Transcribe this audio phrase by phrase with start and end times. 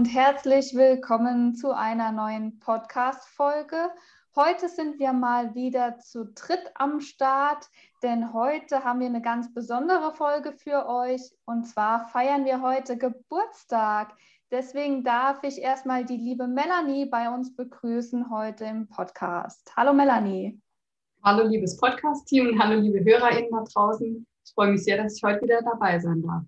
[0.00, 3.90] Und herzlich willkommen zu einer neuen Podcast-Folge.
[4.34, 7.68] Heute sind wir mal wieder zu dritt am Start,
[8.02, 12.96] denn heute haben wir eine ganz besondere Folge für euch und zwar feiern wir heute
[12.96, 14.16] Geburtstag.
[14.50, 19.70] Deswegen darf ich erstmal die liebe Melanie bei uns begrüßen heute im Podcast.
[19.76, 20.58] Hallo Melanie.
[21.22, 24.26] Hallo liebes Podcast-Team und hallo liebe HörerInnen da draußen.
[24.46, 26.44] Ich freue mich sehr, dass ich heute wieder dabei sein darf.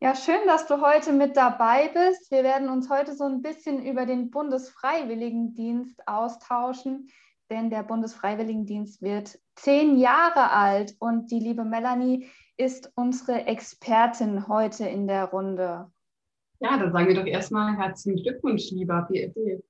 [0.00, 2.30] Ja, schön, dass du heute mit dabei bist.
[2.30, 7.10] Wir werden uns heute so ein bisschen über den Bundesfreiwilligendienst austauschen,
[7.50, 14.86] denn der Bundesfreiwilligendienst wird zehn Jahre alt und die liebe Melanie ist unsere Expertin heute
[14.86, 15.90] in der Runde.
[16.60, 19.60] Ja, dann sagen wir doch erstmal herzlichen Glückwunsch, lieber BFD.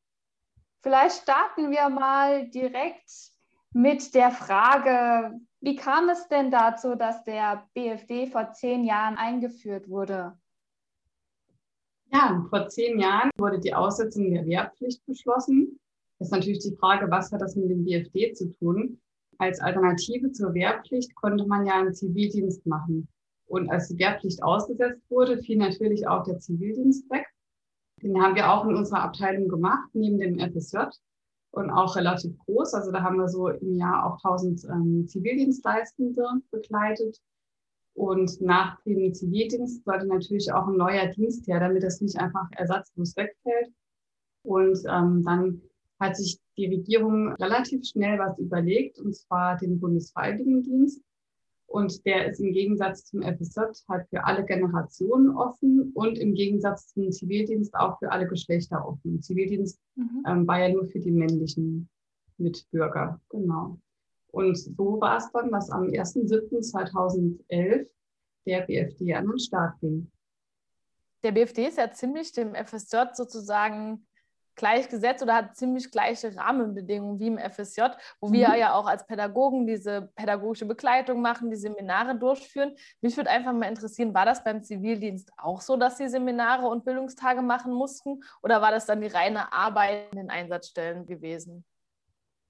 [0.82, 3.32] Vielleicht starten wir mal direkt
[3.72, 9.88] mit der Frage, wie kam es denn dazu, dass der BFD vor zehn Jahren eingeführt
[9.88, 10.38] wurde?
[12.12, 15.78] Ja, vor zehn Jahren wurde die Aussetzung der Wehrpflicht beschlossen.
[16.20, 19.00] Ist natürlich die Frage, was hat das mit dem BFD zu tun?
[19.38, 23.08] Als Alternative zur Wehrpflicht konnte man ja einen Zivildienst machen.
[23.46, 27.26] Und als die Wehrpflicht ausgesetzt wurde, fiel natürlich auch der Zivildienst weg.
[28.02, 30.78] Den haben wir auch in unserer Abteilung gemacht, neben dem FSJ
[31.50, 32.74] und auch relativ groß.
[32.74, 37.20] Also da haben wir so im Jahr auch 1000 ähm, Zivildienstleistende begleitet.
[37.94, 42.46] Und nach dem Zivildienst sollte natürlich auch ein neuer Dienst her, damit das nicht einfach
[42.52, 43.72] ersatzlos wegfällt.
[44.44, 45.62] Und ähm, dann
[45.98, 51.02] hat sich die Regierung relativ schnell was überlegt, und zwar den Bundesfreiwilligendienst.
[51.68, 56.88] Und der ist im Gegensatz zum FSJ halt für alle Generationen offen und im Gegensatz
[56.88, 59.20] zum Zivildienst auch für alle Geschlechter offen.
[59.20, 60.24] Zivildienst mhm.
[60.26, 61.90] ähm, war ja nur für die männlichen
[62.38, 63.78] Mitbürger, genau.
[64.30, 67.86] Und so war es dann, dass am 1.7.2011
[68.46, 70.10] der BFD an den Start ging.
[71.22, 74.06] Der BFD ist ja ziemlich dem FSJ sozusagen
[74.58, 77.82] gleichgesetzt oder hat ziemlich gleiche Rahmenbedingungen wie im FSJ,
[78.20, 78.32] wo mhm.
[78.34, 82.74] wir ja auch als Pädagogen diese pädagogische Begleitung machen, die Seminare durchführen.
[83.00, 86.84] Mich würde einfach mal interessieren, war das beim Zivildienst auch so, dass sie Seminare und
[86.84, 91.64] Bildungstage machen mussten oder war das dann die reine Arbeit in den Einsatzstellen gewesen?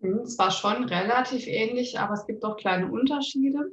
[0.00, 3.70] Mhm, es war schon relativ ähnlich, aber es gibt auch kleine Unterschiede.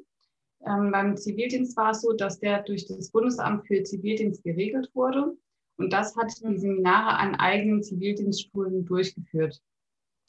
[0.65, 5.37] Ähm, beim Zivildienst war es so, dass der durch das Bundesamt für Zivildienst geregelt wurde.
[5.77, 9.61] Und das hat die Seminare an eigenen Zivildienstschulen durchgeführt.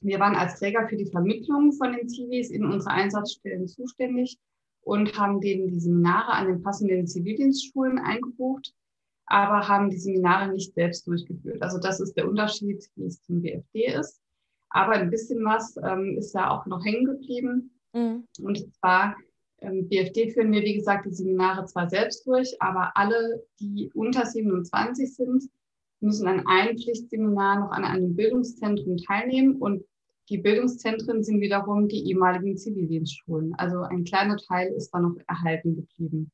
[0.01, 4.39] Wir waren als Träger für die Vermittlung von den Zivis in unsere Einsatzstellen zuständig
[4.83, 8.75] und haben denen die Seminare an den passenden Zivildienstschulen eingebucht,
[9.27, 11.63] aber haben die Seminare nicht selbst durchgeführt.
[11.63, 14.21] Also das ist der Unterschied, wie es zum BFD ist.
[14.69, 17.71] Aber ein bisschen was ähm, ist da auch noch hängen geblieben.
[17.93, 18.27] Mhm.
[18.41, 19.17] Und zwar
[19.67, 24.25] ähm, BFD führen wir, wie gesagt, die Seminare zwar selbst durch, aber alle, die unter
[24.25, 25.45] 27 sind,
[26.01, 29.83] müssen an einem Pflichtseminar noch an einem Bildungszentrum teilnehmen und
[30.29, 33.55] die Bildungszentren sind wiederum die ehemaligen Zivildienstschulen.
[33.55, 36.33] Also ein kleiner Teil ist da noch erhalten geblieben.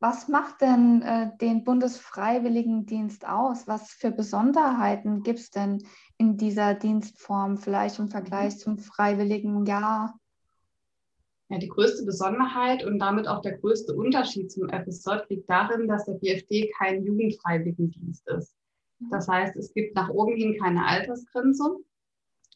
[0.00, 3.66] Was macht denn äh, den Bundesfreiwilligendienst aus?
[3.66, 5.82] Was für Besonderheiten gibt es denn
[6.16, 8.58] in dieser Dienstform, vielleicht im Vergleich mhm.
[8.58, 10.16] zum freiwilligen Jahr?
[11.50, 16.04] Ja, die größte Besonderheit und damit auch der größte Unterschied zum FSJ liegt darin, dass
[16.04, 18.54] der BFD kein Jugendfreiwilligendienst ist.
[19.10, 21.76] Das heißt, es gibt nach oben hin keine Altersgrenze.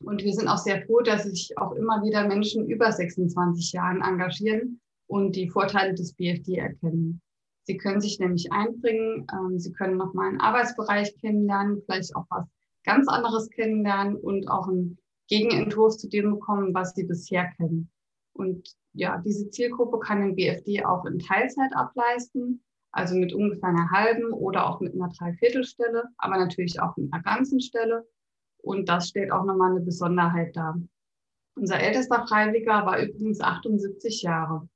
[0.00, 4.03] Und wir sind auch sehr froh, dass sich auch immer wieder Menschen über 26 Jahren
[4.03, 7.22] engagieren und die Vorteile des BFD erkennen.
[7.64, 12.47] Sie können sich nämlich einbringen, ähm, sie können nochmal einen Arbeitsbereich kennenlernen, vielleicht auch was
[12.84, 14.98] ganz anderes kennenlernen und auch einen
[15.28, 17.88] Gegenentwurf zu dem bekommen, was sie bisher kennen.
[18.34, 23.91] Und ja, diese Zielgruppe kann den BFD auch in Teilzeit ableisten, also mit ungefähr einer
[23.91, 28.06] halben oder auch mit einer Dreiviertelstelle, aber natürlich auch mit einer ganzen Stelle.
[28.59, 30.80] Und das stellt auch nochmal eine Besonderheit dar.
[31.54, 34.68] Unser ältester Freiwilliger war übrigens 78 Jahre.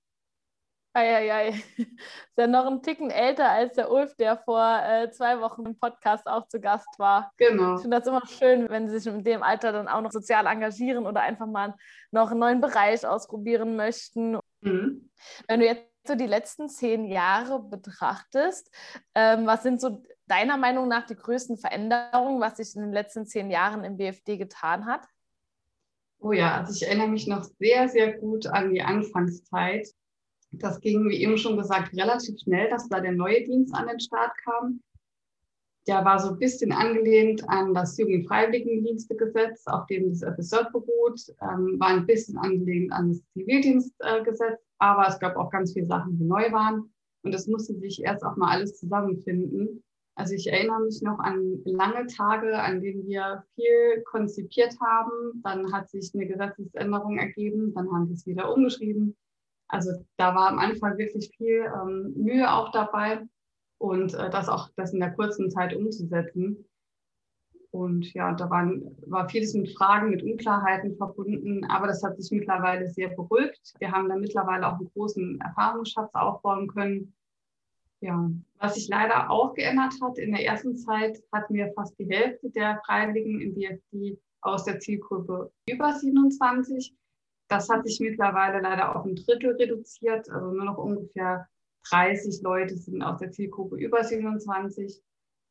[0.97, 1.49] Eieiei.
[1.77, 5.79] Ist ja noch ein Ticken älter als der Ulf, der vor äh, zwei Wochen im
[5.79, 7.33] Podcast auch zu Gast war.
[7.37, 7.77] Genau.
[7.77, 10.47] Ich finde das immer schön, wenn sie sich in dem Alter dann auch noch sozial
[10.47, 11.75] engagieren oder einfach mal
[12.11, 14.39] noch einen neuen Bereich ausprobieren möchten.
[14.63, 15.11] Mhm.
[15.47, 18.75] Wenn du jetzt so die letzten zehn Jahre betrachtest,
[19.15, 23.27] ähm, was sind so deiner Meinung nach die größten Veränderungen, was sich in den letzten
[23.27, 25.07] zehn Jahren im BFD getan hat?
[26.21, 29.89] Oh ja, also ich erinnere mich noch sehr, sehr gut an die Anfangszeit.
[30.53, 34.01] Das ging, wie eben schon gesagt, relativ schnell, dass da der neue Dienst an den
[34.01, 34.81] Start kam.
[35.87, 41.79] Der war so ein bisschen angelehnt an das Jugendfreiwilligendienstegesetz, auf dem das FSJ beruht, ähm,
[41.79, 46.25] war ein bisschen angelehnt an das Zivildienstgesetz, aber es gab auch ganz viele Sachen, die
[46.25, 46.93] neu waren.
[47.23, 49.83] Und das musste sich erst auch mal alles zusammenfinden.
[50.17, 55.43] Also ich erinnere mich noch an lange Tage, an denen wir viel konzipiert haben.
[55.45, 59.15] Dann hat sich eine Gesetzesänderung ergeben, dann haben wir es wieder umgeschrieben.
[59.69, 63.27] Also da war am Anfang wirklich viel ähm, Mühe auch dabei
[63.79, 66.65] und äh, das auch das in der kurzen Zeit umzusetzen.
[67.71, 72.31] Und ja, da waren, war vieles mit Fragen, mit Unklarheiten verbunden, aber das hat sich
[72.31, 73.75] mittlerweile sehr beruhigt.
[73.79, 77.13] Wir haben da mittlerweile auch einen großen Erfahrungsschatz aufbauen können.
[78.01, 82.09] Ja, was sich leider auch geändert hat, in der ersten Zeit hatten wir fast die
[82.09, 86.95] Hälfte der Freiwilligen im BFD aus der Zielgruppe über 27.
[87.49, 91.49] Das hat sich mittlerweile leider auf ein Drittel reduziert, also nur noch ungefähr
[91.91, 95.01] 30 Leute sind aus der Zielgruppe über 27.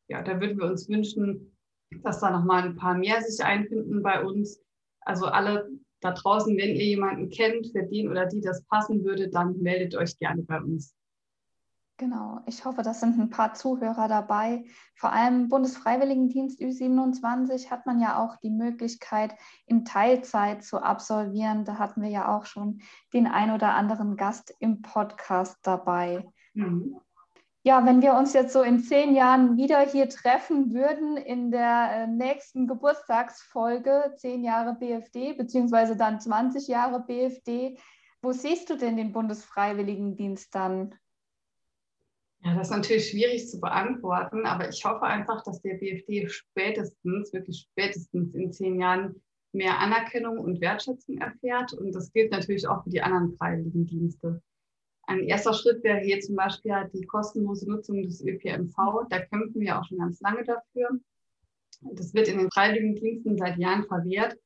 [0.08, 1.56] Ja, da würden wir uns wünschen,
[2.02, 4.60] dass da nochmal ein paar mehr sich einfinden bei uns.
[5.00, 5.70] Also alle
[6.00, 9.94] da draußen, wenn ihr jemanden kennt, für den oder die das passen würde, dann meldet
[9.94, 10.94] euch gerne bei uns.
[11.98, 14.66] Genau, ich hoffe, das sind ein paar Zuhörer dabei.
[14.96, 19.34] Vor allem Bundesfreiwilligendienst Ü27 hat man ja auch die Möglichkeit,
[19.64, 21.64] in Teilzeit zu absolvieren.
[21.64, 22.82] Da hatten wir ja auch schon
[23.14, 26.28] den ein oder anderen Gast im Podcast dabei.
[26.52, 27.00] Mhm.
[27.62, 31.90] Ja, wenn wir uns jetzt so in zehn Jahren wieder hier treffen würden in der
[31.92, 37.78] äh, nächsten Geburtstagsfolge, zehn Jahre BFD, beziehungsweise dann 20 Jahre BFD,
[38.20, 40.94] wo siehst du denn den Bundesfreiwilligendienst dann?
[42.46, 47.32] Ja, das ist natürlich schwierig zu beantworten, aber ich hoffe einfach, dass der BFD spätestens,
[47.32, 49.20] wirklich spätestens in zehn Jahren
[49.50, 51.72] mehr Anerkennung und Wertschätzung erfährt.
[51.72, 54.40] Und das gilt natürlich auch für die anderen Freiwilligendienste.
[55.08, 58.76] Ein erster Schritt wäre hier zum Beispiel die kostenlose Nutzung des ÖPNV.
[59.10, 61.00] Da kämpfen wir auch schon ganz lange dafür.
[61.94, 64.36] Das wird in den Freiwilligendiensten seit Jahren verwehrt.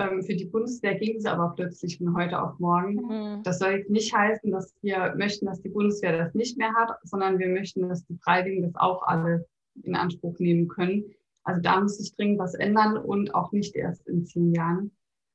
[0.00, 2.94] Ähm, für die Bundeswehr ging es aber plötzlich von heute auf morgen.
[2.94, 3.42] Mhm.
[3.42, 7.38] Das soll nicht heißen, dass wir möchten, dass die Bundeswehr das nicht mehr hat, sondern
[7.38, 9.46] wir möchten, dass die Freiwilligen das auch alle
[9.82, 11.04] in Anspruch nehmen können.
[11.44, 14.90] Also da muss sich dringend was ändern und auch nicht erst in zehn Jahren.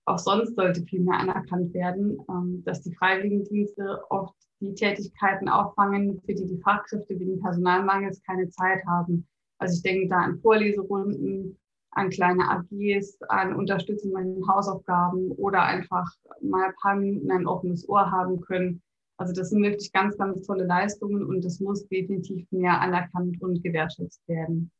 [0.05, 6.21] Auch sonst sollte viel mehr anerkannt werden, ähm, dass die Freiwilligendienste oft die Tätigkeiten auffangen,
[6.25, 9.27] für die die Fachkräfte wegen Personalmangels keine Zeit haben.
[9.57, 11.57] Also ich denke da an Vorleserunden,
[11.95, 16.07] an kleine AGs, an Unterstützung bei den Hausaufgaben oder einfach
[16.41, 18.83] mal ein paar Minuten ein offenes Ohr haben können.
[19.17, 23.63] Also das sind wirklich ganz, ganz tolle Leistungen und das muss definitiv mehr anerkannt und
[23.63, 24.71] gewertschätzt werden.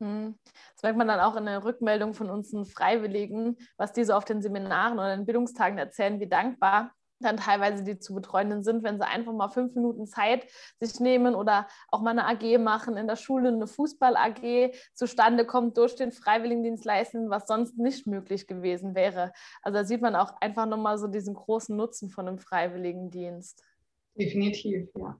[0.00, 0.34] Hm.
[0.74, 4.24] Das merkt man dann auch in der Rückmeldung von unseren Freiwilligen, was die so auf
[4.24, 8.98] den Seminaren oder den Bildungstagen erzählen, wie dankbar dann teilweise die zu betreuenden sind, wenn
[8.98, 10.46] sie einfach mal fünf Minuten Zeit
[10.80, 15.76] sich nehmen oder auch mal eine AG machen, in der Schule eine Fußball-AG zustande kommt
[15.76, 19.32] durch den Freiwilligendienst leisten, was sonst nicht möglich gewesen wäre.
[19.62, 23.62] Also da sieht man auch einfach nochmal so diesen großen Nutzen von einem Freiwilligendienst.
[24.14, 25.18] Definitiv, ja.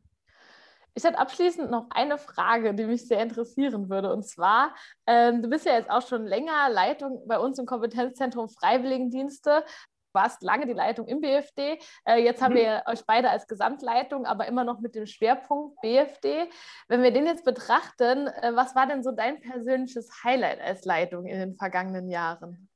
[0.95, 4.13] Ich hätte abschließend noch eine Frage, die mich sehr interessieren würde.
[4.13, 4.75] Und zwar,
[5.07, 9.65] ähm, du bist ja jetzt auch schon länger Leitung bei uns im Kompetenzzentrum Freiwilligendienste
[10.13, 11.79] warst lange die Leitung im BFD.
[12.05, 12.59] Äh, jetzt haben mhm.
[12.59, 16.49] wir euch beide als Gesamtleitung, aber immer noch mit dem Schwerpunkt BFD.
[16.89, 21.27] Wenn wir den jetzt betrachten, äh, was war denn so dein persönliches Highlight als Leitung
[21.27, 22.69] in den vergangenen Jahren?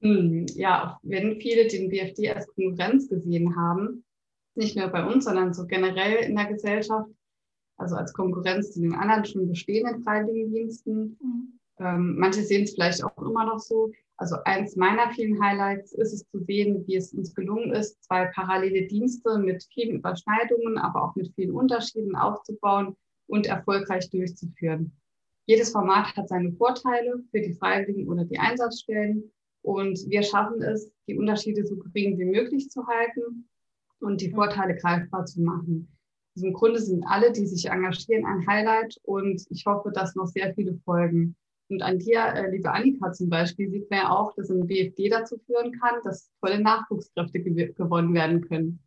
[0.00, 4.04] Hm, ja, wenn viele den BFD als Konkurrenz gesehen haben,
[4.54, 7.10] nicht nur bei uns, sondern so generell in der Gesellschaft,
[7.76, 11.18] also als Konkurrenz zu den anderen schon bestehenden Freiwilligendiensten.
[11.20, 11.60] Mhm.
[11.78, 13.92] Ähm, manche sehen es vielleicht auch immer noch so.
[14.18, 18.26] Also eins meiner vielen Highlights ist es zu sehen, wie es uns gelungen ist, zwei
[18.26, 22.96] parallele Dienste mit vielen Überschneidungen, aber auch mit vielen Unterschieden aufzubauen
[23.26, 24.92] und erfolgreich durchzuführen.
[25.44, 29.30] Jedes Format hat seine Vorteile für die Freiwilligen oder die Einsatzstellen
[29.62, 33.48] und wir schaffen es, die Unterschiede so gering wie möglich zu halten
[34.00, 35.88] und die Vorteile greifbar zu machen.
[36.34, 40.26] Also im Grunde sind alle, die sich engagieren, ein Highlight und ich hoffe, dass noch
[40.26, 41.36] sehr viele folgen.
[41.68, 45.08] Und an dir, äh, liebe Annika zum Beispiel, sieht man ja auch, dass ein BFD
[45.08, 48.80] dazu führen kann, dass tolle Nachwuchskräfte gew gewonnen werden können.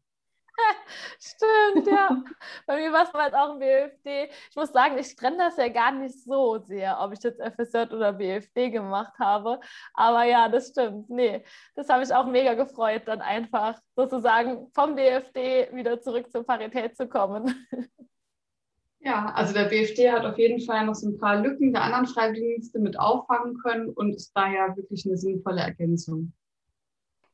[1.20, 2.24] Stimmt, ja.
[2.66, 4.30] Bei mir war es halt auch ein BFD.
[4.50, 7.94] Ich muss sagen, ich trenne das ja gar nicht so sehr, ob ich jetzt FSJ
[7.94, 9.60] oder BFD gemacht habe.
[9.94, 11.10] Aber ja, das stimmt.
[11.10, 11.44] Nee,
[11.76, 16.96] das habe ich auch mega gefreut, dann einfach sozusagen vom BFD wieder zurück zur Parität
[16.96, 17.68] zu kommen.
[19.02, 22.06] Ja, also der BFD hat auf jeden Fall noch so ein paar Lücken der anderen
[22.06, 26.34] Freiwilligendienste mit auffangen können und ist daher wirklich eine sinnvolle Ergänzung.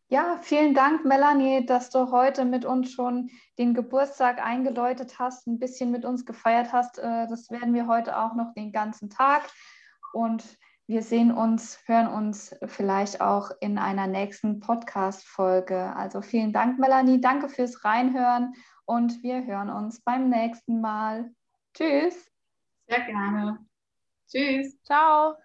[0.08, 5.58] Ja, vielen Dank, Melanie, dass du heute mit uns schon den Geburtstag eingeläutet hast, ein
[5.58, 7.00] bisschen mit uns gefeiert hast.
[7.00, 9.42] Äh, das werden wir heute auch noch den ganzen Tag.
[10.14, 10.44] Und
[10.86, 15.96] wir sehen uns, hören uns vielleicht auch in einer nächsten Podcast-Folge.
[15.96, 17.20] Also vielen Dank, Melanie.
[17.20, 18.54] Danke fürs Reinhören
[18.86, 21.32] und wir hören uns beim nächsten Mal.
[21.76, 22.32] Tschüss.
[22.88, 23.60] Sehr gerne.
[24.30, 24.78] Tschüss.
[24.84, 25.38] Ciao.